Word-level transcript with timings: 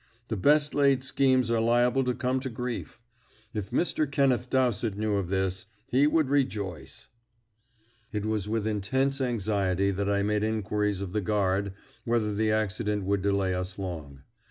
The 0.29 0.35
best 0.35 0.73
laid 0.73 1.03
schemes 1.03 1.51
are 1.51 1.59
liable 1.61 2.03
to 2.05 2.15
come 2.15 2.39
to 2.39 2.49
grief. 2.49 2.99
If 3.53 3.69
Mr. 3.69 4.09
Kenneth 4.11 4.49
Dowsett 4.49 4.97
knew 4.97 5.13
of 5.17 5.29
this, 5.29 5.67
he 5.91 6.07
would 6.07 6.31
rejoice." 6.31 7.09
It 8.11 8.25
was 8.25 8.49
with 8.49 8.65
intense 8.65 9.21
anxiety 9.21 9.91
that 9.91 10.09
I 10.09 10.23
made 10.23 10.43
inquiries 10.43 11.01
of 11.01 11.13
the 11.13 11.21
guard 11.21 11.73
whether 12.03 12.33
the 12.33 12.49
accident 12.51 13.03
would 13.03 13.21
delay 13.21 13.53
us 13.53 13.77
long. 13.77 14.23